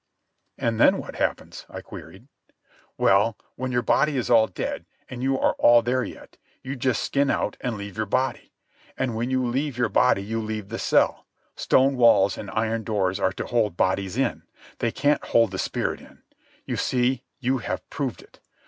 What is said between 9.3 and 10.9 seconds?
leave your body you leave the